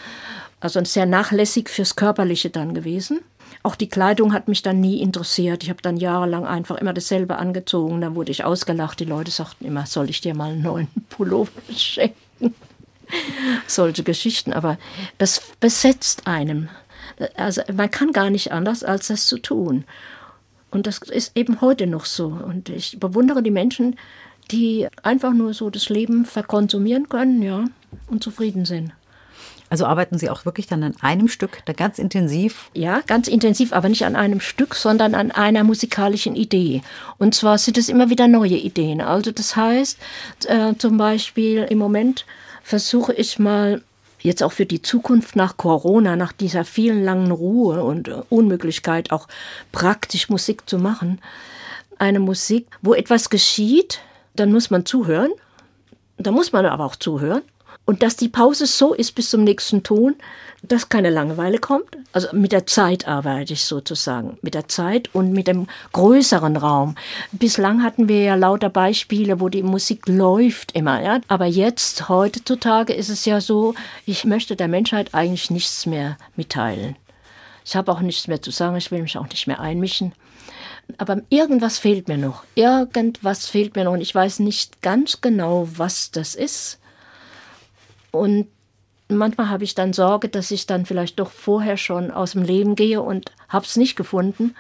[0.60, 3.20] Also sehr nachlässig fürs Körperliche dann gewesen.
[3.62, 5.62] Auch die Kleidung hat mich dann nie interessiert.
[5.62, 8.00] Ich habe dann jahrelang einfach immer dasselbe angezogen.
[8.00, 9.00] Dann wurde ich ausgelacht.
[9.00, 12.14] Die Leute sagten immer, soll ich dir mal einen neuen Pullover schenken?
[13.66, 14.52] Solche Geschichten.
[14.52, 14.78] Aber
[15.18, 16.68] das besetzt einem.
[17.36, 19.84] Also man kann gar nicht anders, als das zu tun.
[20.70, 22.26] Und das ist eben heute noch so.
[22.26, 23.96] Und ich bewundere die Menschen,
[24.50, 27.64] die einfach nur so das Leben verkonsumieren können, ja,
[28.08, 28.92] und zufrieden sind.
[29.70, 32.70] Also arbeiten Sie auch wirklich dann an einem Stück, da ganz intensiv?
[32.72, 36.82] Ja, ganz intensiv, aber nicht an einem Stück, sondern an einer musikalischen Idee.
[37.18, 39.02] Und zwar sind es immer wieder neue Ideen.
[39.02, 39.98] Also das heißt,
[40.46, 42.24] äh, zum Beispiel im Moment
[42.62, 43.82] versuche ich mal
[44.20, 49.12] jetzt auch für die Zukunft nach Corona, nach dieser vielen langen Ruhe und äh, Unmöglichkeit
[49.12, 49.28] auch
[49.72, 51.20] praktisch Musik zu machen,
[51.98, 54.00] eine Musik, wo etwas geschieht,
[54.34, 55.32] dann muss man zuhören,
[56.16, 57.42] da muss man aber auch zuhören.
[57.84, 60.16] Und dass die Pause so ist bis zum nächsten Ton,
[60.62, 61.96] dass keine Langeweile kommt.
[62.12, 64.38] Also mit der Zeit arbeite ich sozusagen.
[64.42, 66.96] Mit der Zeit und mit dem größeren Raum.
[67.32, 71.00] Bislang hatten wir ja lauter Beispiele, wo die Musik läuft immer.
[71.02, 71.20] Ja?
[71.28, 76.96] Aber jetzt, heutzutage ist es ja so, ich möchte der Menschheit eigentlich nichts mehr mitteilen.
[77.64, 80.12] Ich habe auch nichts mehr zu sagen, ich will mich auch nicht mehr einmischen.
[80.96, 82.44] Aber irgendwas fehlt mir noch.
[82.54, 83.92] Irgendwas fehlt mir noch.
[83.92, 86.78] Und ich weiß nicht ganz genau, was das ist.
[88.10, 88.48] Und
[89.08, 92.76] manchmal habe ich dann Sorge, dass ich dann vielleicht doch vorher schon aus dem Leben
[92.76, 94.54] gehe und habe es nicht gefunden.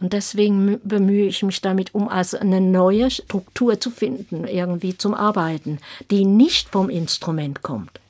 [0.00, 5.14] Und deswegen bemühe ich mich damit, um also eine neue Struktur zu finden, irgendwie zum
[5.14, 5.78] Arbeiten,
[6.10, 8.00] die nicht vom Instrument kommt.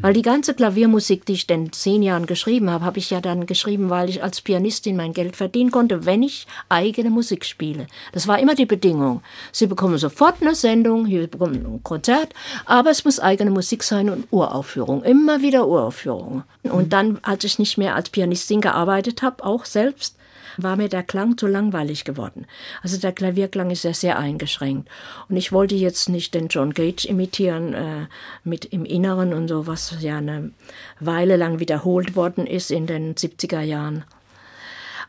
[0.00, 3.46] Weil die ganze Klaviermusik, die ich in zehn Jahren geschrieben habe, habe ich ja dann
[3.46, 7.86] geschrieben, weil ich als Pianistin mein Geld verdienen konnte, wenn ich eigene Musik spiele.
[8.12, 9.22] Das war immer die Bedingung.
[9.52, 14.10] Sie bekommen sofort eine Sendung, hier bekommen ein Konzert, aber es muss eigene Musik sein
[14.10, 15.02] und Uraufführung.
[15.02, 16.44] Immer wieder Uraufführung.
[16.62, 20.16] Und dann, als ich nicht mehr als Pianistin gearbeitet habe, auch selbst,
[20.56, 22.46] war mir der Klang zu langweilig geworden.
[22.82, 24.88] Also der Klavierklang ist ja sehr eingeschränkt.
[25.28, 28.06] Und ich wollte jetzt nicht den John Gage imitieren äh,
[28.44, 30.52] mit im Inneren und so, was ja eine
[31.00, 34.04] Weile lang wiederholt worden ist in den 70er Jahren.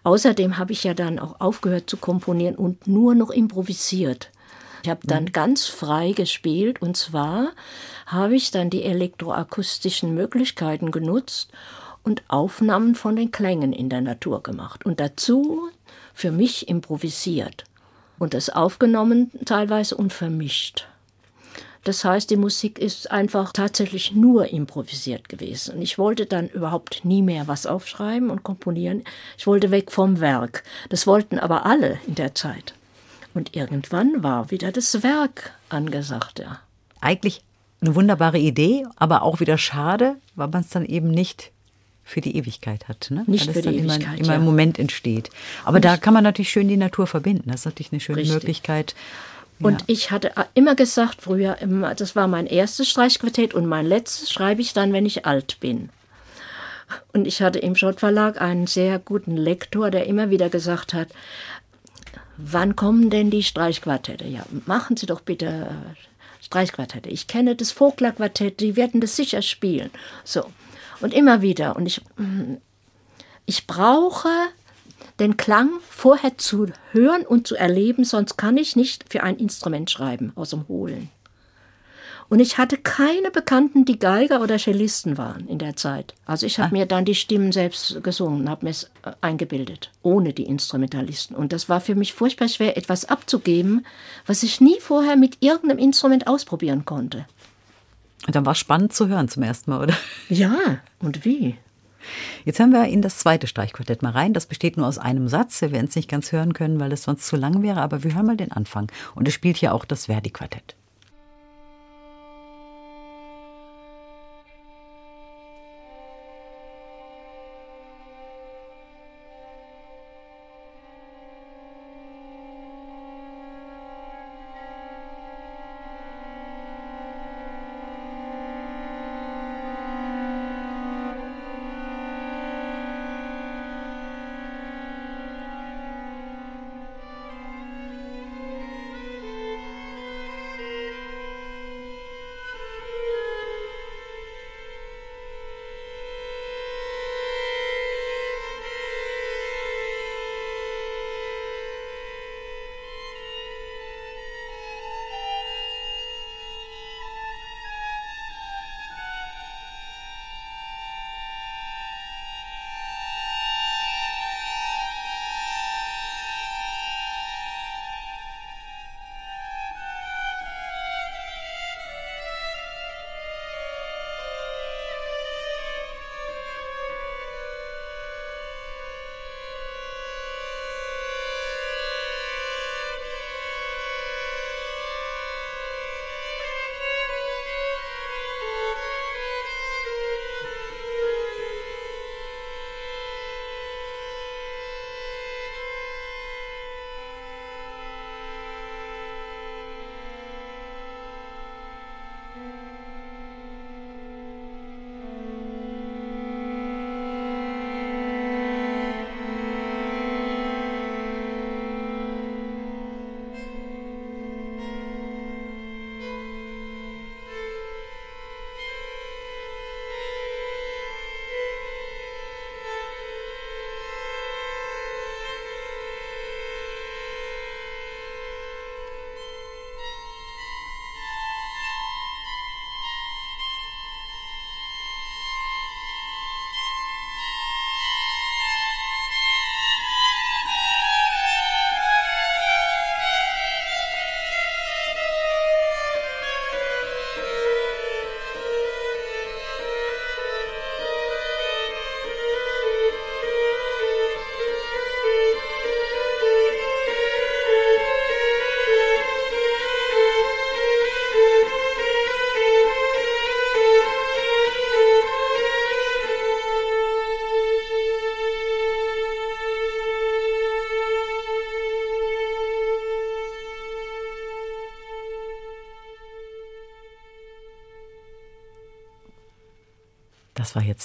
[0.04, 4.30] Außerdem habe ich ja dann auch aufgehört zu komponieren und nur noch improvisiert.
[4.84, 5.32] Ich habe dann mhm.
[5.32, 7.54] ganz frei gespielt und zwar
[8.06, 11.52] habe ich dann die elektroakustischen Möglichkeiten genutzt
[12.06, 15.70] und Aufnahmen von den Klängen in der Natur gemacht und dazu
[16.14, 17.66] für mich improvisiert
[18.20, 20.88] und das aufgenommen teilweise und vermischt.
[21.84, 25.82] Das heißt, die Musik ist einfach tatsächlich nur improvisiert gewesen.
[25.84, 29.04] Ich wollte dann überhaupt nie mehr was aufschreiben und komponieren.
[29.38, 30.64] Ich wollte weg vom Werk.
[30.90, 32.74] Das wollten aber alle in der Zeit.
[33.36, 36.60] Und irgendwann war wieder das Werk angesagt, ja.
[37.02, 37.44] Eigentlich
[37.82, 41.52] eine wunderbare Idee, aber auch wieder schade, weil man es dann eben nicht
[42.06, 43.08] für die Ewigkeit hat.
[43.10, 43.24] Ne?
[43.26, 44.36] Nicht Weil für die immer, Ewigkeit, immer ja.
[44.36, 45.32] im Moment entsteht.
[45.66, 45.86] Aber Nicht.
[45.86, 47.50] da kann man natürlich schön die Natur verbinden.
[47.50, 48.34] Das ist natürlich eine schöne Richtig.
[48.36, 48.96] Möglichkeit.
[49.60, 49.68] Ja.
[49.68, 51.58] Und ich hatte immer gesagt früher,
[51.98, 55.90] das war mein erstes Streichquartett und mein letztes schreibe ich dann, wenn ich alt bin.
[57.14, 61.08] Und ich hatte im Schott Verlag einen sehr guten Lektor, der immer wieder gesagt hat,
[62.38, 64.26] wann kommen denn die Streichquartette?
[64.26, 67.10] Ja, machen Sie doch bitte äh, Streichquartette.
[67.10, 69.90] Ich kenne das Vogler-Quartett, die werden das sicher spielen.
[70.24, 70.46] So.
[71.02, 71.76] Und immer wieder.
[71.76, 72.56] Und ich, mm,
[73.46, 74.30] ich brauche
[75.20, 79.90] den Klang vorher zu hören und zu erleben, sonst kann ich nicht für ein Instrument
[79.90, 81.10] schreiben aus dem Hohlen.
[82.28, 86.16] Und ich hatte keine Bekannten, die Geiger oder Cellisten waren in der Zeit.
[86.26, 86.80] Also ich habe ah.
[86.80, 91.36] mir dann die Stimmen selbst gesungen, habe mir es äh, eingebildet, ohne die Instrumentalisten.
[91.36, 93.86] Und das war für mich furchtbar schwer, etwas abzugeben,
[94.26, 97.28] was ich nie vorher mit irgendeinem Instrument ausprobieren konnte.
[98.28, 99.96] Dann war es spannend zu hören zum ersten Mal, oder?
[100.30, 101.58] Ja, und wie?
[102.44, 104.34] Jetzt hören wir in das zweite Streichquartett mal rein.
[104.34, 105.62] Das besteht nur aus einem Satz.
[105.62, 108.14] Wir werden es nicht ganz hören können, weil es sonst zu lang wäre, aber wir
[108.14, 108.92] hören mal den Anfang.
[109.16, 110.76] Und es spielt hier auch das Verdi-Quartett.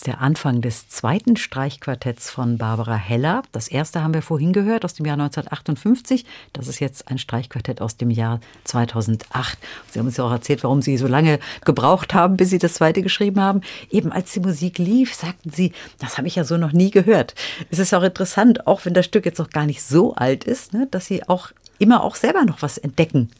[0.01, 3.43] Jetzt der Anfang des zweiten Streichquartetts von Barbara Heller.
[3.53, 6.25] Das erste haben wir vorhin gehört aus dem Jahr 1958.
[6.55, 9.59] Das ist jetzt ein Streichquartett aus dem Jahr 2008.
[9.91, 12.75] Sie haben uns ja auch erzählt, warum Sie so lange gebraucht haben, bis Sie das
[12.75, 13.61] zweite geschrieben haben.
[13.91, 17.35] Eben als die Musik lief, sagten Sie, das habe ich ja so noch nie gehört.
[17.71, 20.73] Es ist auch interessant, auch wenn das Stück jetzt noch gar nicht so alt ist,
[20.73, 23.31] ne, dass Sie auch immer auch selber noch was entdecken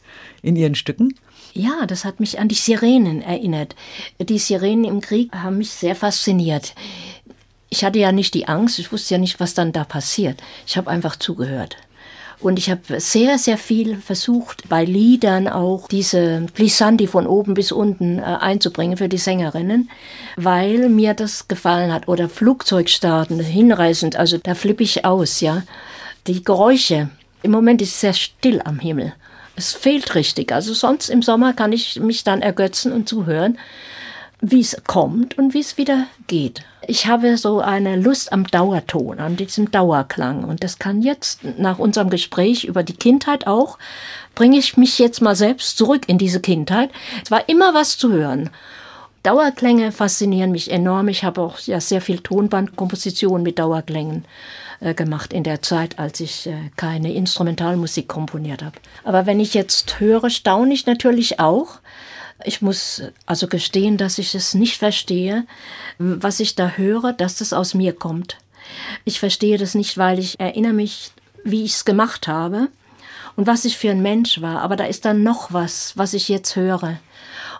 [0.41, 1.15] in Ihren Stücken.
[1.53, 3.75] Ja, das hat mich an die Sirenen erinnert.
[4.19, 6.73] Die Sirenen im Krieg haben mich sehr fasziniert.
[7.69, 10.41] Ich hatte ja nicht die Angst, ich wusste ja nicht, was dann da passiert.
[10.67, 11.77] Ich habe einfach zugehört.
[12.41, 17.71] Und ich habe sehr, sehr viel versucht, bei Liedern auch diese Glissandi von oben bis
[17.71, 19.91] unten äh, einzubringen für die Sängerinnen,
[20.37, 22.07] weil mir das gefallen hat.
[22.07, 25.61] Oder Flugzeugstarten, hinreißend, also da flippe ich aus, ja.
[26.25, 27.09] Die Geräusche.
[27.43, 29.13] Im Moment ist es sehr still am Himmel.
[29.55, 30.51] Es fehlt richtig.
[30.51, 33.57] Also sonst im Sommer kann ich mich dann ergötzen und zuhören,
[34.41, 36.63] wie es kommt und wie es wieder geht.
[36.87, 40.43] Ich habe so eine Lust am Dauerton, an diesem Dauerklang.
[40.43, 43.77] Und das kann jetzt nach unserem Gespräch über die Kindheit auch,
[44.33, 46.89] bringe ich mich jetzt mal selbst zurück in diese Kindheit.
[47.23, 48.49] Es war immer was zu hören.
[49.23, 51.07] Dauerklänge faszinieren mich enorm.
[51.07, 54.25] Ich habe auch ja sehr viel Tonbandkomposition mit Dauerklängen
[54.79, 58.77] äh, gemacht in der Zeit, als ich äh, keine Instrumentalmusik komponiert habe.
[59.03, 61.79] Aber wenn ich jetzt höre, staune ich natürlich auch.
[62.43, 65.45] Ich muss also gestehen, dass ich es nicht verstehe,
[65.99, 68.37] was ich da höre, dass das aus mir kommt.
[69.05, 71.11] Ich verstehe das nicht, weil ich erinnere mich,
[71.43, 72.69] wie ich es gemacht habe
[73.35, 74.61] und was ich für ein Mensch war.
[74.61, 76.97] Aber da ist dann noch was, was ich jetzt höre.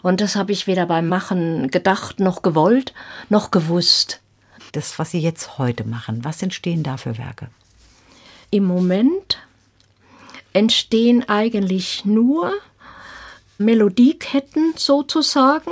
[0.02, 2.94] Und das habe ich weder beim Machen gedacht, noch gewollt,
[3.30, 4.22] noch gewusst
[4.72, 6.24] das, was Sie jetzt heute machen?
[6.24, 7.50] Was entstehen da für Werke?
[8.50, 9.40] Im Moment
[10.54, 12.54] entstehen eigentlich nur
[13.58, 15.72] Melodieketten sozusagen,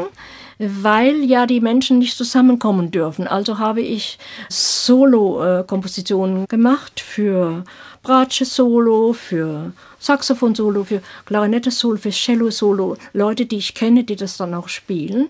[0.59, 3.27] weil ja die Menschen nicht zusammenkommen dürfen.
[3.27, 4.19] Also habe ich
[4.49, 7.63] Solo-Kompositionen gemacht für
[8.03, 12.97] Bratsche-Solo, für Saxophon-Solo, für Klarinette-Solo, für Cello-Solo.
[13.13, 15.29] Leute, die ich kenne, die das dann auch spielen.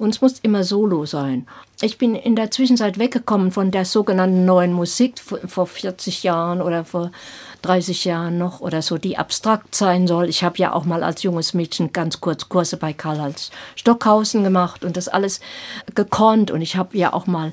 [0.00, 1.46] Und es muss immer Solo sein.
[1.82, 6.86] Ich bin in der Zwischenzeit weggekommen von der sogenannten neuen Musik vor 40 Jahren oder
[6.86, 7.10] vor
[7.60, 10.30] 30 Jahren noch oder so, die abstrakt sein soll.
[10.30, 14.84] Ich habe ja auch mal als junges Mädchen ganz kurz Kurse bei Karl-Heinz Stockhausen gemacht
[14.84, 15.40] und das alles
[15.94, 16.50] gekonnt.
[16.50, 17.52] Und ich habe ja auch mal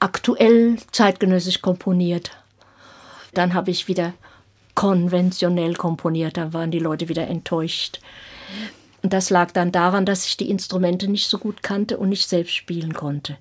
[0.00, 2.30] aktuell zeitgenössisch komponiert.
[3.34, 4.14] Dann habe ich wieder
[4.78, 7.98] konventionell komponiert, da waren die Leute wieder enttäuscht.
[9.02, 12.28] Und das lag dann daran, dass ich die Instrumente nicht so gut kannte und nicht
[12.28, 13.38] selbst spielen konnte.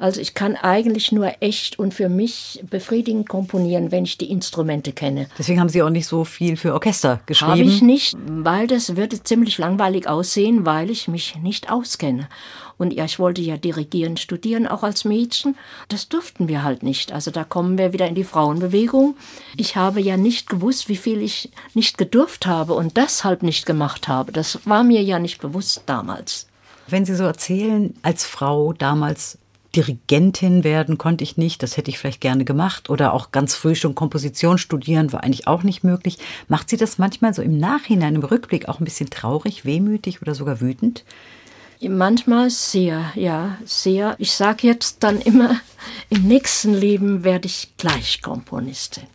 [0.00, 4.92] Also ich kann eigentlich nur echt und für mich befriedigend komponieren, wenn ich die Instrumente
[4.92, 5.28] kenne.
[5.38, 7.50] Deswegen haben Sie auch nicht so viel für Orchester geschrieben?
[7.50, 12.30] Habe ich nicht, weil das würde ziemlich langweilig aussehen, weil ich mich nicht auskenne.
[12.78, 15.54] Und ja, ich wollte ja dirigieren studieren, auch als Mädchen.
[15.88, 17.12] Das durften wir halt nicht.
[17.12, 19.16] Also da kommen wir wieder in die Frauenbewegung.
[19.58, 24.08] Ich habe ja nicht gewusst, wie viel ich nicht gedurft habe und deshalb nicht gemacht
[24.08, 24.32] habe.
[24.32, 26.46] Das war mir ja nicht bewusst damals.
[26.88, 29.36] Wenn Sie so erzählen, als Frau damals
[29.76, 33.74] Dirigentin werden konnte ich nicht, das hätte ich vielleicht gerne gemacht oder auch ganz früh
[33.74, 36.18] schon Komposition studieren war eigentlich auch nicht möglich.
[36.48, 40.34] Macht Sie das manchmal so im Nachhinein, im Rückblick auch ein bisschen traurig, wehmütig oder
[40.34, 41.04] sogar wütend?
[41.82, 44.14] Manchmal sehr, ja, sehr.
[44.18, 45.60] Ich sage jetzt dann immer,
[46.10, 49.04] im nächsten Leben werde ich gleich Komponistin.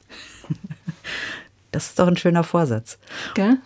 [1.71, 2.97] Das ist doch ein schöner Vorsatz.
[3.33, 3.57] Gell?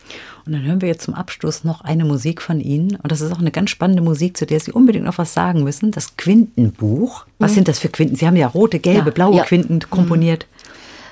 [0.49, 2.95] Und dann hören wir jetzt zum Abschluss noch eine Musik von Ihnen.
[2.95, 5.63] Und das ist auch eine ganz spannende Musik, zu der Sie unbedingt noch was sagen
[5.63, 5.91] müssen.
[5.91, 7.25] Das Quintenbuch.
[7.37, 7.55] Was mhm.
[7.55, 8.15] sind das für Quinten?
[8.15, 9.43] Sie haben ja rote, gelbe, ja, blaue ja.
[9.43, 10.47] Quinten komponiert.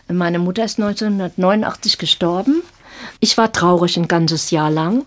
[0.07, 2.63] Meine Mutter ist 1989 gestorben.
[3.19, 5.05] Ich war traurig ein ganzes Jahr lang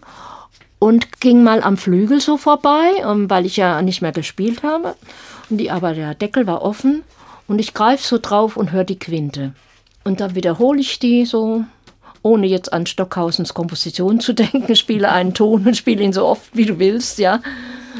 [0.79, 4.95] und ging mal am Flügel so vorbei, ähm, weil ich ja nicht mehr gespielt habe.
[5.49, 7.03] Und die, aber der Deckel war offen
[7.49, 9.55] und ich greife so drauf und höre die Quinte.
[10.05, 11.65] Und dann wiederhole ich die so,
[12.23, 16.57] ohne jetzt an Stockhausens Komposition zu denken, spiele einen Ton und spiele ihn so oft,
[16.57, 17.41] wie du willst, ja,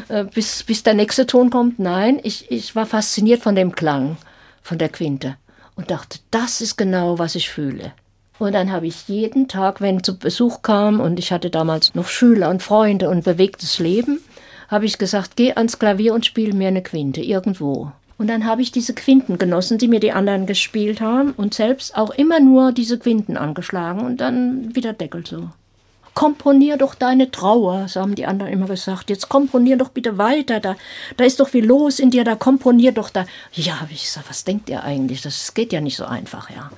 [0.09, 1.79] äh, bis, bis der nächste Ton kommt.
[1.79, 4.17] Nein, ich, ich war fasziniert von dem Klang,
[4.61, 5.37] von der Quinte
[5.75, 7.93] und dachte, das ist genau, was ich fühle.
[8.39, 12.07] Und dann habe ich jeden Tag, wenn zu Besuch kam, und ich hatte damals noch
[12.07, 14.19] Schüler und Freunde und bewegtes Leben,
[14.67, 17.91] habe ich gesagt, geh ans Klavier und spiel mir eine Quinte irgendwo.
[18.21, 21.97] Und dann habe ich diese Quinten genossen, die mir die anderen gespielt haben und selbst
[21.97, 25.49] auch immer nur diese Quinten angeschlagen und dann wieder Deckel so.
[26.13, 29.09] Komponier doch deine Trauer, so haben die anderen immer gesagt.
[29.09, 30.75] Jetzt komponier doch bitte weiter, da,
[31.17, 33.25] da ist doch viel los in dir, da komponier doch da.
[33.53, 35.23] Ja, habe ich gesagt, was denkt ihr eigentlich?
[35.23, 36.69] Das geht ja nicht so einfach, ja.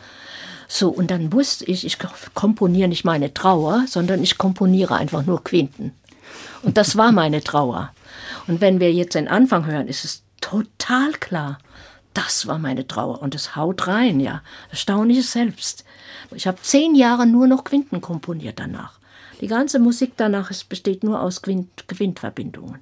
[0.69, 1.97] So, und dann wusste ich, ich
[2.33, 5.91] komponiere nicht meine Trauer, sondern ich komponiere einfach nur Quinten.
[6.61, 7.91] Und das war meine Trauer.
[8.47, 11.57] Und wenn wir jetzt den Anfang hören, ist es total klar.
[12.13, 14.41] Das war meine Trauer und es haut rein, ja.
[14.69, 15.83] Erstaunliches selbst.
[16.35, 18.99] Ich habe zehn Jahre nur noch Quinten komponiert danach.
[19.41, 22.79] Die ganze Musik danach ist, besteht nur aus Quint Quintverbindungen.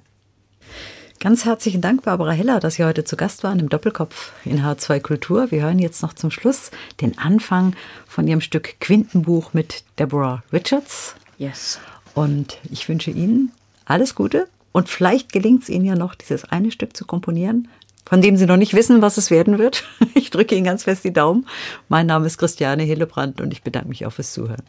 [1.20, 5.00] Ganz herzlichen Dank, Barbara Heller, dass Sie heute zu Gast waren im Doppelkopf in H2
[5.00, 5.50] Kultur.
[5.52, 7.76] Wir hören jetzt noch zum Schluss den Anfang
[8.08, 11.14] von Ihrem Stück Quintenbuch mit Deborah Richards.
[11.38, 11.78] Yes.
[12.14, 13.52] Und ich wünsche Ihnen
[13.84, 17.68] alles Gute und vielleicht gelingt es Ihnen ja noch, dieses eine Stück zu komponieren,
[18.04, 19.84] von dem Sie noch nicht wissen, was es werden wird.
[20.14, 21.46] Ich drücke Ihnen ganz fest die Daumen.
[21.88, 24.62] Mein Name ist Christiane Hillebrand und ich bedanke mich auch fürs Zuhören.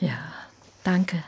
[0.00, 0.18] Ja,
[0.82, 1.22] danke.